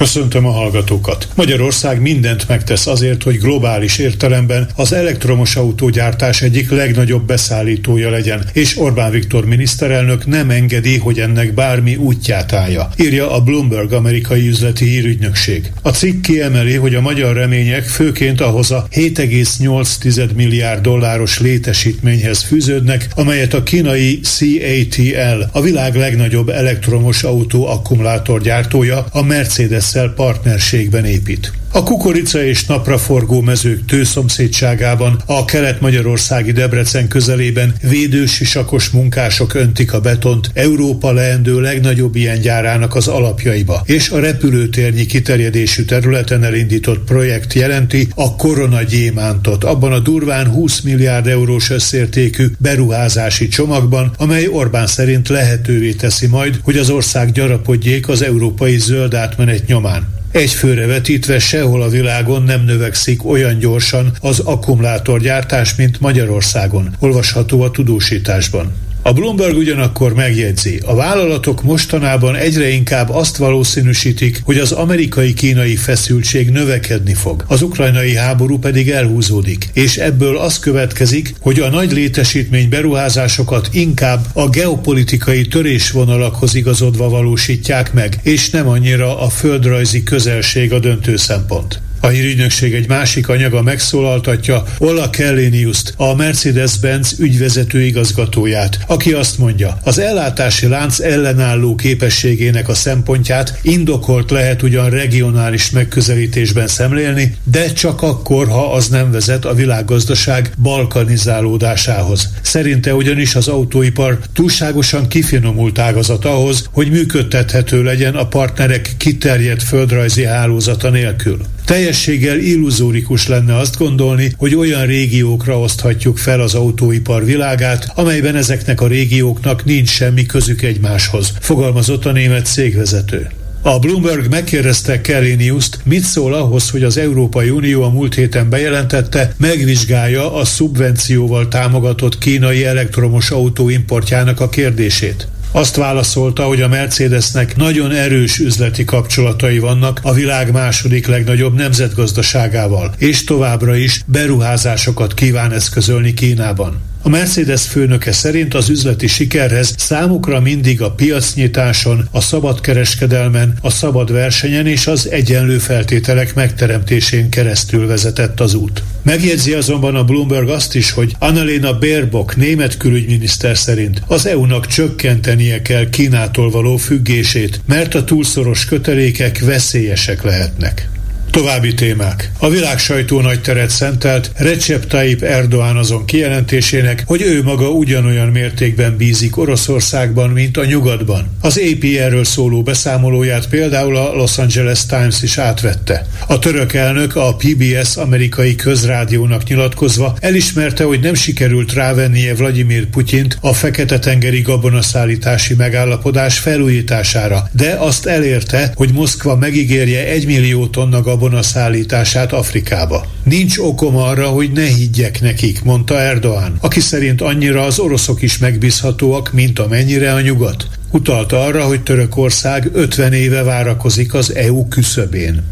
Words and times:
Köszöntöm 0.00 0.46
a 0.46 0.50
hallgatókat! 0.50 1.28
Magyarország 1.34 2.00
mindent 2.00 2.48
megtesz 2.48 2.86
azért, 2.86 3.22
hogy 3.22 3.38
globális 3.38 3.98
értelemben 3.98 4.68
az 4.76 4.92
elektromos 4.92 5.56
autógyártás 5.56 6.42
egyik 6.42 6.70
legnagyobb 6.70 7.26
beszállítója 7.26 8.10
legyen, 8.10 8.44
és 8.52 8.78
Orbán 8.78 9.10
Viktor 9.10 9.44
miniszterelnök 9.44 10.26
nem 10.26 10.50
engedi, 10.50 10.98
hogy 10.98 11.18
ennek 11.18 11.54
bármi 11.54 11.96
útját 11.96 12.52
állja, 12.52 12.88
írja 12.96 13.32
a 13.32 13.40
Bloomberg 13.40 13.92
amerikai 13.92 14.48
üzleti 14.48 14.84
hírügynökség. 14.84 15.72
A 15.82 15.90
cikk 15.90 16.22
kiemeli, 16.22 16.74
hogy 16.74 16.94
a 16.94 17.00
magyar 17.00 17.36
remények 17.36 17.84
főként 17.84 18.40
ahhoz 18.40 18.70
a 18.70 18.86
7,8 18.92 20.34
milliárd 20.34 20.82
dolláros 20.82 21.38
létesítményhez 21.38 22.42
fűződnek, 22.42 23.08
amelyet 23.14 23.54
a 23.54 23.62
kínai 23.62 24.20
CATL, 24.22 25.42
a 25.52 25.60
világ 25.60 25.94
legnagyobb 25.96 26.48
elektromos 26.48 27.22
autó 27.22 27.66
akkumulátorgyártója, 27.66 29.06
a 29.10 29.22
Mercedes 29.22 29.88
Mercedes-szel 29.92 30.14
partnerségben 30.14 31.04
épít. 31.04 31.52
A 31.72 31.82
kukorica 31.82 32.44
és 32.44 32.66
napraforgó 32.66 33.40
mezők 33.40 33.84
tőszomszédságában, 33.84 35.22
a 35.26 35.44
kelet-magyarországi 35.44 36.52
Debrecen 36.52 37.08
közelében 37.08 37.74
védősisakos 37.82 38.88
munkások 38.88 39.54
öntik 39.54 39.92
a 39.92 40.00
betont 40.00 40.50
Európa 40.54 41.12
leendő 41.12 41.60
legnagyobb 41.60 42.16
ilyen 42.16 42.40
gyárának 42.40 42.94
az 42.94 43.08
alapjaiba, 43.08 43.82
és 43.84 44.10
a 44.10 44.20
repülőtérnyi 44.20 45.06
kiterjedésű 45.06 45.84
területen 45.84 46.44
elindított 46.44 47.04
projekt 47.04 47.52
jelenti 47.52 48.08
a 48.14 48.36
koronagyémántot 48.36 49.64
abban 49.64 49.92
a 49.92 49.98
durván 49.98 50.46
20 50.46 50.80
milliárd 50.80 51.26
eurós 51.26 51.70
összértékű 51.70 52.46
beruházási 52.58 53.48
csomagban, 53.48 54.12
amely 54.16 54.46
Orbán 54.46 54.86
szerint 54.86 55.28
lehetővé 55.28 55.92
teszi 55.92 56.26
majd, 56.26 56.60
hogy 56.62 56.76
az 56.76 56.90
ország 56.90 57.32
gyarapodjék 57.32 58.08
az 58.08 58.22
európai 58.22 58.78
zöld 58.78 59.14
átmenet 59.14 59.66
nyomán. 59.66 60.19
Egy 60.32 60.50
főre 60.50 60.86
vetítve 60.86 61.38
sehol 61.38 61.82
a 61.82 61.88
világon 61.88 62.42
nem 62.42 62.64
növekszik 62.64 63.24
olyan 63.24 63.58
gyorsan 63.58 64.12
az 64.20 64.38
akkumulátorgyártás, 64.38 65.74
mint 65.74 66.00
Magyarországon, 66.00 66.94
olvasható 66.98 67.62
a 67.62 67.70
tudósításban. 67.70 68.72
A 69.02 69.12
Bloomberg 69.12 69.56
ugyanakkor 69.56 70.14
megjegyzi, 70.14 70.80
a 70.84 70.94
vállalatok 70.94 71.62
mostanában 71.62 72.36
egyre 72.36 72.68
inkább 72.68 73.10
azt 73.10 73.36
valószínűsítik, 73.36 74.40
hogy 74.44 74.58
az 74.58 74.72
amerikai-kínai 74.72 75.76
feszültség 75.76 76.50
növekedni 76.50 77.14
fog, 77.14 77.44
az 77.46 77.62
ukrajnai 77.62 78.14
háború 78.14 78.58
pedig 78.58 78.90
elhúzódik, 78.90 79.68
és 79.72 79.96
ebből 79.96 80.38
az 80.38 80.58
következik, 80.58 81.34
hogy 81.40 81.60
a 81.60 81.68
nagy 81.68 81.92
létesítmény 81.92 82.68
beruházásokat 82.68 83.68
inkább 83.72 84.26
a 84.32 84.48
geopolitikai 84.48 85.46
törésvonalakhoz 85.46 86.54
igazodva 86.54 87.08
valósítják 87.08 87.92
meg, 87.92 88.18
és 88.22 88.50
nem 88.50 88.68
annyira 88.68 89.20
a 89.20 89.28
földrajzi 89.28 90.02
közelség 90.02 90.72
a 90.72 90.78
döntő 90.78 91.16
szempont. 91.16 91.80
A 92.02 92.06
hírügynökség 92.06 92.74
egy 92.74 92.88
másik 92.88 93.28
anyaga 93.28 93.62
megszólaltatja 93.62 94.64
Ola 94.78 95.10
Kelleniuszt, 95.10 95.94
a 95.96 96.14
Mercedes-Benz 96.14 97.14
ügyvezető 97.18 97.82
igazgatóját, 97.82 98.78
aki 98.86 99.12
azt 99.12 99.38
mondja, 99.38 99.78
az 99.84 99.98
ellátási 99.98 100.66
lánc 100.66 100.98
ellenálló 101.00 101.74
képességének 101.74 102.68
a 102.68 102.74
szempontját 102.74 103.58
indokolt 103.62 104.30
lehet 104.30 104.62
ugyan 104.62 104.90
regionális 104.90 105.70
megközelítésben 105.70 106.66
szemlélni, 106.66 107.36
de 107.44 107.72
csak 107.72 108.02
akkor, 108.02 108.48
ha 108.48 108.72
az 108.72 108.88
nem 108.88 109.10
vezet 109.10 109.44
a 109.44 109.54
világgazdaság 109.54 110.52
balkanizálódásához. 110.62 112.28
Szerinte 112.42 112.94
ugyanis 112.94 113.34
az 113.34 113.48
autóipar 113.48 114.18
túlságosan 114.32 115.08
kifinomult 115.08 115.78
ágazat 115.78 116.24
ahhoz, 116.24 116.68
hogy 116.72 116.90
működtethető 116.90 117.82
legyen 117.82 118.14
a 118.14 118.26
partnerek 118.26 118.94
kiterjedt 118.96 119.62
földrajzi 119.62 120.24
hálózata 120.24 120.90
nélkül. 120.90 121.38
Teljességgel 121.70 122.38
illuzórikus 122.38 123.28
lenne 123.28 123.56
azt 123.56 123.78
gondolni, 123.78 124.32
hogy 124.36 124.54
olyan 124.54 124.86
régiókra 124.86 125.58
oszthatjuk 125.58 126.18
fel 126.18 126.40
az 126.40 126.54
autóipar 126.54 127.24
világát, 127.24 127.92
amelyben 127.94 128.36
ezeknek 128.36 128.80
a 128.80 128.86
régióknak 128.86 129.64
nincs 129.64 129.88
semmi 129.88 130.26
közük 130.26 130.62
egymáshoz, 130.62 131.32
fogalmazott 131.40 132.06
a 132.06 132.12
német 132.12 132.46
cégvezető. 132.46 133.30
A 133.62 133.78
Bloomberg 133.78 134.30
megkérdezte 134.30 135.00
Keriniuszt, 135.00 135.78
mit 135.84 136.02
szól 136.02 136.34
ahhoz, 136.34 136.70
hogy 136.70 136.82
az 136.82 136.96
Európai 136.96 137.50
Unió 137.50 137.82
a 137.82 137.90
múlt 137.90 138.14
héten 138.14 138.48
bejelentette, 138.48 139.34
megvizsgálja 139.36 140.34
a 140.34 140.44
szubvencióval 140.44 141.48
támogatott 141.48 142.18
kínai 142.18 142.64
elektromos 142.64 143.30
autó 143.30 143.68
importjának 143.68 144.40
a 144.40 144.48
kérdését. 144.48 145.28
Azt 145.52 145.76
válaszolta, 145.76 146.44
hogy 146.44 146.62
a 146.62 146.68
Mercedesnek 146.68 147.56
nagyon 147.56 147.90
erős 147.92 148.38
üzleti 148.38 148.84
kapcsolatai 148.84 149.58
vannak 149.58 150.00
a 150.02 150.12
világ 150.12 150.52
második 150.52 151.06
legnagyobb 151.06 151.54
nemzetgazdaságával, 151.54 152.94
és 152.98 153.24
továbbra 153.24 153.76
is 153.76 154.02
beruházásokat 154.06 155.14
kíván 155.14 155.52
eszközölni 155.52 156.14
Kínában. 156.14 156.89
A 157.02 157.08
Mercedes 157.08 157.62
főnöke 157.66 158.12
szerint 158.12 158.54
az 158.54 158.68
üzleti 158.68 159.06
sikerhez 159.06 159.74
számukra 159.78 160.40
mindig 160.40 160.82
a 160.82 160.90
piacnyitáson, 160.90 162.08
a 162.10 162.20
szabad 162.20 162.60
kereskedelmen, 162.60 163.54
a 163.60 163.70
szabad 163.70 164.12
versenyen 164.12 164.66
és 164.66 164.86
az 164.86 165.10
egyenlő 165.10 165.58
feltételek 165.58 166.34
megteremtésén 166.34 167.28
keresztül 167.28 167.86
vezetett 167.86 168.40
az 168.40 168.54
út. 168.54 168.82
Megjegyzi 169.02 169.52
azonban 169.52 169.94
a 169.94 170.04
Bloomberg 170.04 170.48
azt 170.48 170.74
is, 170.74 170.90
hogy 170.90 171.14
Annalena 171.18 171.78
Baerbock 171.78 172.36
német 172.36 172.76
külügyminiszter 172.76 173.56
szerint 173.56 174.02
az 174.06 174.26
EU-nak 174.26 174.66
csökkentenie 174.66 175.62
kell 175.62 175.88
Kínától 175.90 176.50
való 176.50 176.76
függését, 176.76 177.60
mert 177.66 177.94
a 177.94 178.04
túlszoros 178.04 178.64
kötelékek 178.64 179.38
veszélyesek 179.38 180.22
lehetnek. 180.22 180.88
További 181.30 181.74
témák. 181.74 182.30
A 182.38 182.48
világ 182.48 182.78
sajtó 182.78 183.20
nagy 183.20 183.40
teret 183.40 183.70
szentelt 183.70 184.30
Recep 184.36 184.86
Tayyip 184.86 185.22
Erdoğan 185.22 185.76
azon 185.76 186.04
kijelentésének, 186.04 187.02
hogy 187.06 187.22
ő 187.22 187.42
maga 187.42 187.68
ugyanolyan 187.68 188.28
mértékben 188.28 188.96
bízik 188.96 189.36
Oroszországban, 189.36 190.30
mint 190.30 190.56
a 190.56 190.64
nyugatban. 190.64 191.36
Az 191.40 191.60
AP 191.72 191.84
erről 191.98 192.24
szóló 192.24 192.62
beszámolóját 192.62 193.48
például 193.48 193.96
a 193.96 194.14
Los 194.14 194.38
Angeles 194.38 194.86
Times 194.86 195.22
is 195.22 195.38
átvette. 195.38 196.06
A 196.26 196.38
török 196.38 196.72
elnök 196.72 197.16
a 197.16 197.34
PBS 197.34 197.96
amerikai 197.96 198.54
közrádiónak 198.54 199.48
nyilatkozva 199.48 200.16
elismerte, 200.20 200.84
hogy 200.84 201.00
nem 201.00 201.14
sikerült 201.14 201.72
rávennie 201.72 202.34
Vladimir 202.34 202.86
Putyint 202.86 203.38
a 203.40 203.54
Fekete-tengeri 203.54 204.40
gabonaszállítási 204.40 205.54
megállapodás 205.54 206.38
felújítására, 206.38 207.48
de 207.52 207.76
azt 207.78 208.06
elérte, 208.06 208.72
hogy 208.74 208.92
Moszkva 208.92 209.36
megígérje 209.36 210.06
egy 210.06 210.26
millió 210.26 210.66
tonna 210.66 211.02
gabona 211.20 211.42
szállítását 211.42 212.32
Afrikába. 212.32 213.06
Nincs 213.24 213.58
okom 213.58 213.96
arra, 213.96 214.28
hogy 214.28 214.52
ne 214.52 214.66
higgyek 214.66 215.20
nekik, 215.20 215.62
mondta 215.62 216.00
Erdoğan, 216.00 216.52
aki 216.60 216.80
szerint 216.80 217.20
annyira 217.20 217.62
az 217.62 217.78
oroszok 217.78 218.22
is 218.22 218.38
megbízhatóak, 218.38 219.32
mint 219.32 219.58
amennyire 219.58 220.12
a 220.12 220.20
nyugat. 220.20 220.66
Utalta 220.90 221.40
arra, 221.40 221.64
hogy 221.64 221.82
Törökország 221.82 222.70
50 222.72 223.12
éve 223.12 223.42
várakozik 223.42 224.14
az 224.14 224.34
EU 224.34 224.68
küszöbén. 224.68 225.42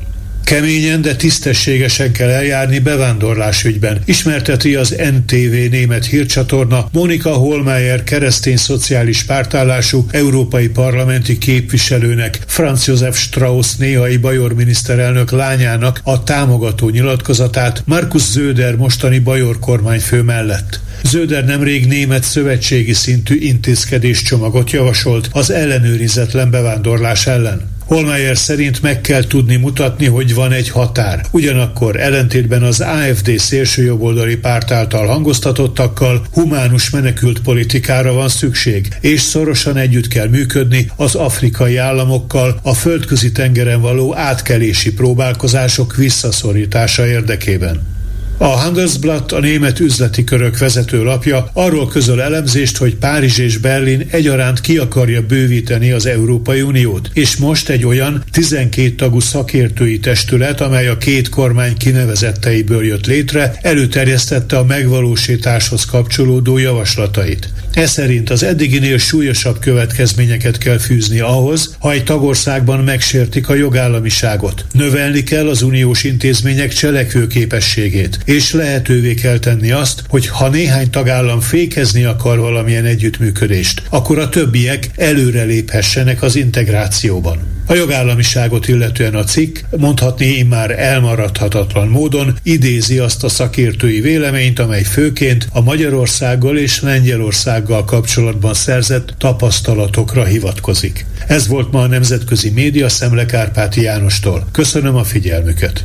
Keményen, 0.48 1.02
de 1.02 1.16
tisztességesen 1.16 2.12
kell 2.12 2.28
eljárni 2.28 2.78
bevándorlásügyben, 2.78 4.00
ismerteti 4.04 4.74
az 4.74 4.96
NTV 5.12 5.70
német 5.70 6.06
hírcsatorna 6.06 6.88
Monika 6.92 7.30
Holmeyer 7.30 8.04
keresztény 8.04 8.56
szociális 8.56 9.22
pártállású 9.22 10.06
európai 10.10 10.68
parlamenti 10.68 11.38
képviselőnek, 11.38 12.38
Franz 12.46 12.86
Josef 12.86 13.18
Strauss 13.18 13.74
néhai 13.76 14.16
bajor 14.16 14.54
miniszterelnök 14.54 15.30
lányának 15.30 16.00
a 16.04 16.22
támogató 16.22 16.88
nyilatkozatát 16.88 17.82
Markus 17.86 18.22
Zöder 18.22 18.76
mostani 18.76 19.18
bajor 19.18 19.58
kormányfő 19.58 20.22
mellett. 20.22 20.80
Zöder 21.02 21.44
nemrég 21.44 21.86
német 21.86 22.24
szövetségi 22.24 22.92
szintű 22.92 23.34
intézkedéscsomagot 23.34 24.70
javasolt 24.70 25.28
az 25.32 25.50
ellenőrizetlen 25.50 26.50
bevándorlás 26.50 27.26
ellen. 27.26 27.76
Holmeyer 27.88 28.36
szerint 28.36 28.82
meg 28.82 29.00
kell 29.00 29.24
tudni 29.24 29.56
mutatni, 29.56 30.06
hogy 30.06 30.34
van 30.34 30.52
egy 30.52 30.68
határ. 30.68 31.24
Ugyanakkor 31.30 32.00
ellentétben 32.00 32.62
az 32.62 32.80
AFD 32.80 33.38
szélsőjobboldali 33.38 34.36
párt 34.36 34.70
által 34.70 35.06
hangoztatottakkal 35.06 36.26
humánus 36.32 36.90
menekült 36.90 37.40
politikára 37.40 38.12
van 38.12 38.28
szükség, 38.28 38.88
és 39.00 39.20
szorosan 39.20 39.76
együtt 39.76 40.08
kell 40.08 40.28
működni 40.28 40.90
az 40.96 41.14
afrikai 41.14 41.76
államokkal 41.76 42.60
a 42.62 42.74
földközi 42.74 43.32
tengeren 43.32 43.80
való 43.80 44.16
átkelési 44.16 44.92
próbálkozások 44.92 45.96
visszaszorítása 45.96 47.06
érdekében. 47.06 47.97
A 48.40 48.46
Handelsblatt, 48.46 49.32
a 49.32 49.40
német 49.40 49.80
üzleti 49.80 50.24
körök 50.24 50.58
vezető 50.58 51.02
lapja 51.02 51.50
arról 51.52 51.88
közöl 51.88 52.22
elemzést, 52.22 52.76
hogy 52.76 52.96
Párizs 52.96 53.38
és 53.38 53.56
Berlin 53.56 54.06
egyaránt 54.10 54.60
ki 54.60 54.76
akarja 54.76 55.22
bővíteni 55.22 55.90
az 55.90 56.06
Európai 56.06 56.60
Uniót, 56.60 57.10
és 57.12 57.36
most 57.36 57.68
egy 57.68 57.84
olyan 57.84 58.24
12 58.32 58.94
tagú 58.94 59.20
szakértői 59.20 59.98
testület, 59.98 60.60
amely 60.60 60.88
a 60.88 60.98
két 60.98 61.28
kormány 61.28 61.76
kinevezetteiből 61.76 62.84
jött 62.84 63.06
létre, 63.06 63.58
előterjesztette 63.62 64.58
a 64.58 64.64
megvalósításhoz 64.64 65.84
kapcsolódó 65.84 66.58
javaslatait. 66.58 67.48
Ez 67.72 67.90
szerint 67.90 68.30
az 68.30 68.42
eddiginél 68.42 68.98
súlyosabb 68.98 69.58
következményeket 69.58 70.58
kell 70.58 70.78
fűzni 70.78 71.20
ahhoz, 71.20 71.76
ha 71.78 71.92
egy 71.92 72.04
tagországban 72.04 72.84
megsértik 72.84 73.48
a 73.48 73.54
jogállamiságot. 73.54 74.64
Növelni 74.72 75.22
kell 75.22 75.48
az 75.48 75.62
uniós 75.62 76.04
intézmények 76.04 76.72
cselekvőképességét, 76.72 78.18
és 78.28 78.52
lehetővé 78.52 79.14
kell 79.14 79.38
tenni 79.38 79.70
azt, 79.70 80.02
hogy 80.08 80.26
ha 80.26 80.48
néhány 80.48 80.90
tagállam 80.90 81.40
fékezni 81.40 82.04
akar 82.04 82.38
valamilyen 82.38 82.84
együttműködést, 82.84 83.82
akkor 83.90 84.18
a 84.18 84.28
többiek 84.28 84.90
előreléphessenek 84.96 86.22
az 86.22 86.36
integrációban. 86.36 87.38
A 87.66 87.74
jogállamiságot 87.74 88.68
illetően 88.68 89.14
a 89.14 89.24
cikk 89.24 89.58
mondhatni 89.76 90.26
immár 90.26 90.70
elmaradhatatlan 90.70 91.88
módon 91.88 92.38
idézi 92.42 92.98
azt 92.98 93.24
a 93.24 93.28
szakértői 93.28 94.00
véleményt, 94.00 94.58
amely 94.58 94.82
főként 94.82 95.48
a 95.52 95.60
Magyarországgal 95.60 96.58
és 96.58 96.80
Lengyelországgal 96.80 97.84
kapcsolatban 97.84 98.54
szerzett 98.54 99.14
tapasztalatokra 99.18 100.24
hivatkozik. 100.24 101.06
Ez 101.26 101.46
volt 101.46 101.72
ma 101.72 101.80
a 101.80 101.86
Nemzetközi 101.86 102.50
Média 102.50 102.88
Szemle 102.88 103.26
Kárpáti 103.26 103.82
Jánostól. 103.82 104.48
Köszönöm 104.52 104.96
a 104.96 105.04
figyelmüket! 105.04 105.84